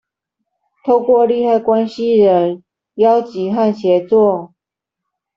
[0.83, 2.63] 透過利害關係人
[2.95, 4.55] 邀集和協作